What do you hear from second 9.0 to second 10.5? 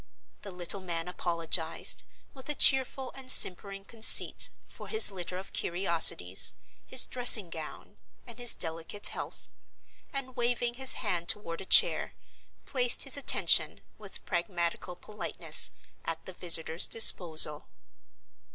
health; and,